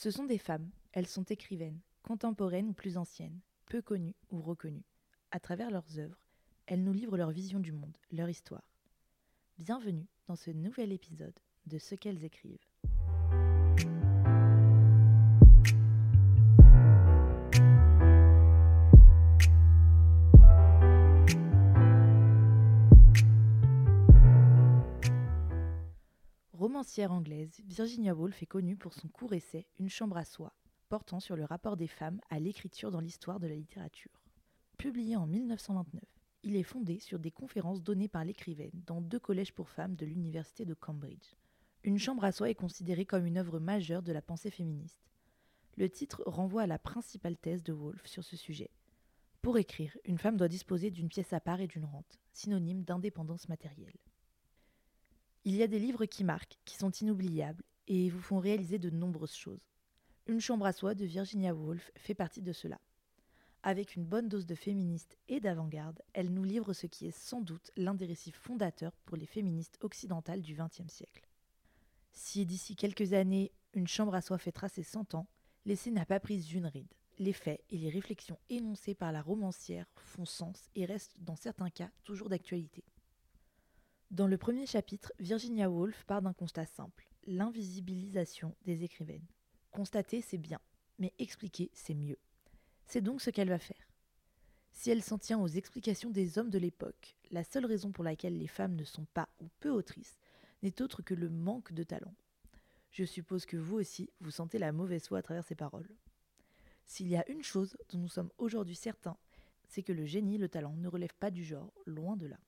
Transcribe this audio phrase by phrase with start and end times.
[0.00, 4.86] Ce sont des femmes, elles sont écrivaines, contemporaines ou plus anciennes, peu connues ou reconnues.
[5.32, 6.22] À travers leurs œuvres,
[6.66, 8.62] elles nous livrent leur vision du monde, leur histoire.
[9.58, 12.64] Bienvenue dans ce nouvel épisode de Ce qu'elles écrivent.
[27.08, 30.54] Anglaise, Virginia Woolf est connue pour son court essai Une chambre à soi,
[30.88, 34.22] portant sur le rapport des femmes à l'écriture dans l'histoire de la littérature.
[34.76, 36.00] Publié en 1929,
[36.44, 40.06] il est fondé sur des conférences données par l'écrivaine dans deux collèges pour femmes de
[40.06, 41.34] l'université de Cambridge.
[41.82, 45.02] Une chambre à soi est considérée comme une œuvre majeure de la pensée féministe.
[45.76, 48.70] Le titre renvoie à la principale thèse de Woolf sur ce sujet.
[49.42, 53.48] Pour écrire, une femme doit disposer d'une pièce à part et d'une rente, synonyme d'indépendance
[53.48, 53.98] matérielle.
[55.48, 58.90] Il y a des livres qui marquent, qui sont inoubliables et vous font réaliser de
[58.90, 59.66] nombreuses choses.
[60.26, 62.78] Une chambre à soi de Virginia Woolf fait partie de cela.
[63.62, 67.40] Avec une bonne dose de féministe et d'avant-garde, elle nous livre ce qui est sans
[67.40, 71.26] doute l'un des récits fondateurs pour les féministes occidentales du XXe siècle.
[72.12, 75.28] Si d'ici quelques années, une chambre à soi fait tracer 100 ans,
[75.64, 76.92] l'essai n'a pas pris une ride.
[77.18, 81.70] Les faits et les réflexions énoncées par la romancière font sens et restent dans certains
[81.70, 82.84] cas toujours d'actualité.
[84.10, 89.26] Dans le premier chapitre, Virginia Woolf part d'un constat simple, l'invisibilisation des écrivaines.
[89.70, 90.60] Constater, c'est bien,
[90.98, 92.16] mais expliquer, c'est mieux.
[92.86, 93.92] C'est donc ce qu'elle va faire.
[94.72, 98.38] Si elle s'en tient aux explications des hommes de l'époque, la seule raison pour laquelle
[98.38, 100.18] les femmes ne sont pas ou peu autrices
[100.62, 102.14] n'est autre que le manque de talent.
[102.90, 105.90] Je suppose que vous aussi, vous sentez la mauvaise foi à travers ces paroles.
[106.86, 109.18] S'il y a une chose dont nous sommes aujourd'hui certains,
[109.68, 112.38] c'est que le génie, le talent ne relèvent pas du genre, loin de là.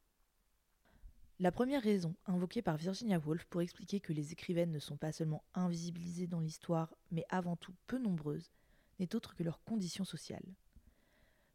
[1.40, 5.10] La première raison invoquée par Virginia Woolf pour expliquer que les écrivaines ne sont pas
[5.10, 8.52] seulement invisibilisées dans l'histoire, mais avant tout peu nombreuses,
[8.98, 10.44] n'est autre que leur condition sociale.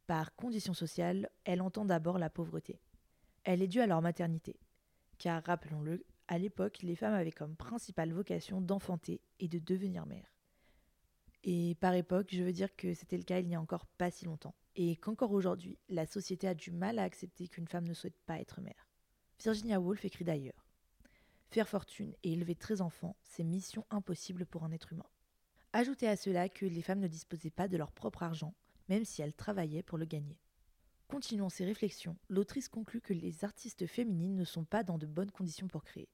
[0.07, 2.81] Par condition sociale, elle entend d'abord la pauvreté.
[3.43, 4.59] Elle est due à leur maternité.
[5.19, 10.33] Car, rappelons-le, à l'époque, les femmes avaient comme principale vocation d'enfanter et de devenir mères.
[11.43, 14.09] Et par époque, je veux dire que c'était le cas il n'y a encore pas
[14.09, 14.55] si longtemps.
[14.75, 18.39] Et qu'encore aujourd'hui, la société a du mal à accepter qu'une femme ne souhaite pas
[18.39, 18.84] être mère.
[19.39, 20.65] Virginia Woolf écrit d'ailleurs
[21.51, 25.05] Faire fortune et élever 13 enfants, c'est mission impossible pour un être humain.
[25.73, 28.53] Ajoutez à cela que les femmes ne disposaient pas de leur propre argent,
[28.89, 30.37] même si elles travaillaient pour le gagner.
[31.07, 35.31] Continuant ses réflexions, l'autrice conclut que les artistes féminines ne sont pas dans de bonnes
[35.31, 36.09] conditions pour créer.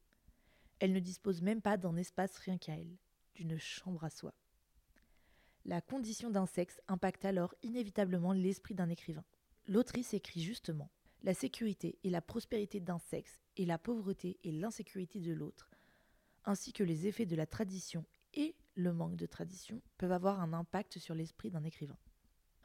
[0.80, 2.98] Elles ne disposent même pas d'un espace rien qu'à elles,
[3.36, 4.34] d'une chambre à soi.
[5.66, 9.24] La condition d'un sexe impacte alors inévitablement l'esprit d'un écrivain.
[9.68, 10.90] L'autrice écrit justement
[11.24, 15.70] la sécurité et la prospérité d'un sexe et la pauvreté et l'insécurité de l'autre,
[16.46, 20.54] ainsi que les effets de la tradition et le manque de tradition peuvent avoir un
[20.54, 21.98] impact sur l'esprit d'un écrivain.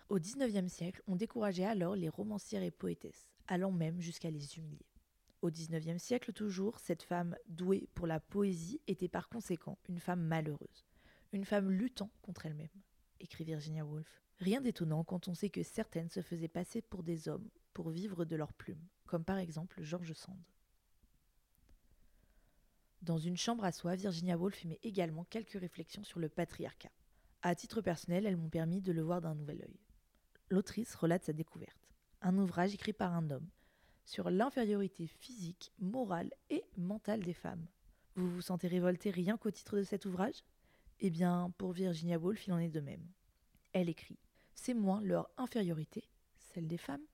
[0.09, 4.87] Au XIXe siècle, on décourageait alors les romancières et poétesses, allant même jusqu'à les humilier.
[5.43, 10.23] Au XIXe siècle toujours, cette femme douée pour la poésie était par conséquent une femme
[10.23, 10.87] malheureuse,
[11.33, 12.69] une femme luttant contre elle-même,
[13.21, 14.23] écrit Virginia Woolf.
[14.39, 18.25] Rien d'étonnant quand on sait que certaines se faisaient passer pour des hommes pour vivre
[18.25, 20.43] de leurs plumes, comme par exemple George Sand.
[23.03, 26.91] Dans une chambre à soi, Virginia Woolf met également quelques réflexions sur le patriarcat.
[27.43, 29.79] À titre personnel, elles m'ont permis de le voir d'un nouvel œil.
[30.49, 31.93] L'autrice relate sa découverte,
[32.23, 33.51] un ouvrage écrit par un homme,
[34.07, 37.67] sur l'infériorité physique, morale et mentale des femmes.
[38.15, 40.45] Vous vous sentez révolté rien qu'au titre de cet ouvrage?
[41.01, 43.07] Eh bien, pour Virginia Woolf, il en est de même.
[43.75, 44.19] Elle écrit
[44.55, 46.09] C'est moins leur infériorité,
[46.39, 47.05] celle des femmes,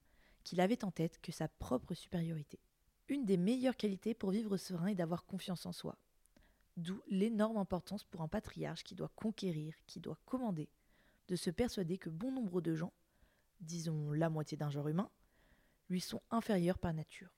[0.43, 2.59] qu'il avait en tête que sa propre supériorité.
[3.07, 5.97] Une des meilleures qualités pour vivre serein est d'avoir confiance en soi.
[6.77, 10.69] D'où l'énorme importance pour un patriarche qui doit conquérir, qui doit commander,
[11.27, 12.93] de se persuader que bon nombre de gens,
[13.61, 15.09] disons la moitié d'un genre humain,
[15.89, 17.29] lui sont inférieurs par nature.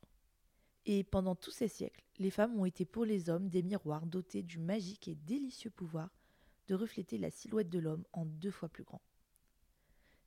[0.86, 4.44] Et pendant tous ces siècles, les femmes ont été pour les hommes des miroirs dotés
[4.44, 6.16] du magique et délicieux pouvoir
[6.68, 9.02] de refléter la silhouette de l'homme en deux fois plus grand.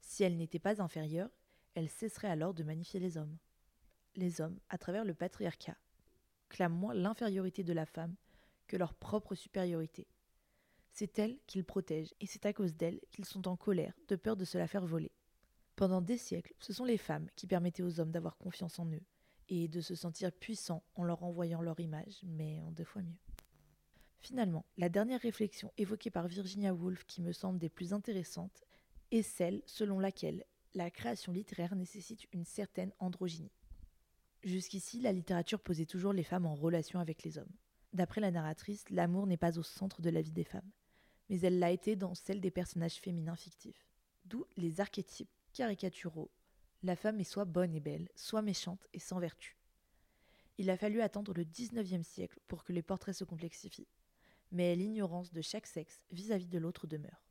[0.00, 1.30] Si elles n'étaient pas inférieures,
[1.78, 3.38] elle cesserait alors de magnifier les hommes.
[4.16, 5.76] Les hommes, à travers le patriarcat,
[6.48, 8.16] clament moins l'infériorité de la femme
[8.66, 10.08] que leur propre supériorité.
[10.90, 14.36] C'est elle qu'ils protègent, et c'est à cause d'elle qu'ils sont en colère, de peur
[14.36, 15.12] de se la faire voler.
[15.76, 19.04] Pendant des siècles, ce sont les femmes qui permettaient aux hommes d'avoir confiance en eux,
[19.48, 23.20] et de se sentir puissants en leur envoyant leur image, mais en deux fois mieux.
[24.18, 28.64] Finalement, la dernière réflexion évoquée par Virginia Woolf qui me semble des plus intéressantes
[29.12, 33.52] est celle selon laquelle la création littéraire nécessite une certaine androgynie.
[34.44, 37.56] Jusqu'ici, la littérature posait toujours les femmes en relation avec les hommes.
[37.92, 40.70] D'après la narratrice, l'amour n'est pas au centre de la vie des femmes.
[41.28, 43.86] mais elle l'a été dans celle des personnages féminins fictifs.
[44.24, 46.30] D'où les archétypes caricaturaux.
[46.82, 49.58] La femme est soit bonne et belle, soit méchante et sans vertu.
[50.56, 53.88] Il a fallu attendre le XIXe siècle pour que les portraits se complexifient,
[54.52, 57.27] mais l'ignorance de chaque sexe vis-à-vis -vis de l'autre demeure.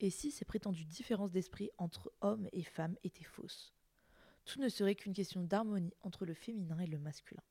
[0.00, 3.74] Et si ces prétendues différences d'esprit entre hommes et femmes étaient fausses?
[4.44, 7.42] Tout ne serait qu'une question d'harmonie entre le féminin et le masculin.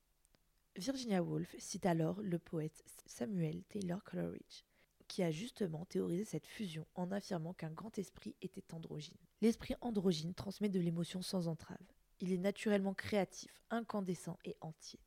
[0.76, 4.64] Virginia Woolf cite alors le poète Samuel Taylor Coleridge,
[5.08, 9.16] qui a justement théorisé cette fusion en affirmant qu'un grand esprit était androgyne.
[9.40, 11.76] L'esprit androgyne transmet de l'émotion sans entrave.
[12.20, 15.00] Il est naturellement créatif, incandescent et entier.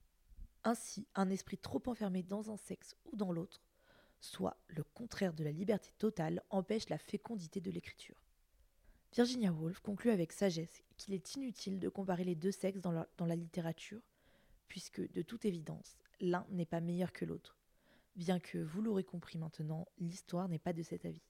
[0.64, 3.62] Ainsi, un esprit trop enfermé dans un sexe ou dans l'autre,
[4.22, 8.24] soit le contraire de la liberté totale, empêche la fécondité de l'écriture.
[9.14, 13.36] Virginia Woolf conclut avec sagesse qu'il est inutile de comparer les deux sexes dans la,
[13.36, 14.02] littérature,
[14.70, 17.58] puisque, de toute évidence, l'un n'est pas meilleur que l'autre,
[18.16, 21.28] bien que, vous l'aurez compris maintenant, l'histoire n'est pas de cet avis.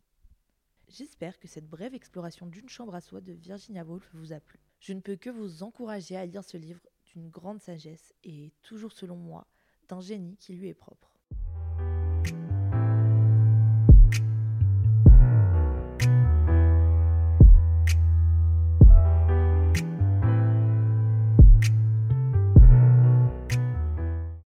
[0.89, 4.59] J'espère que cette brève exploration d'une chambre à soi de Virginia Woolf vous a plu.
[4.79, 8.91] Je ne peux que vous encourager à lire ce livre d'une grande sagesse et, toujours
[8.91, 9.47] selon moi,
[9.87, 11.17] d'un génie qui lui est propre.